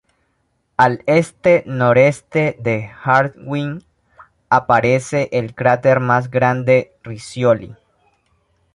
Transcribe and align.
Al 0.77 1.03
este-noreste 1.05 2.57
de 2.59 2.89
Hartwig 3.03 3.83
aparece 4.49 5.29
el 5.31 5.53
cráter 5.53 5.99
más 5.99 6.31
grande 6.31 6.95
Riccioli. 7.03 7.75